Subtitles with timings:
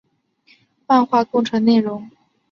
[0.87, 2.09] 漫画构成内容。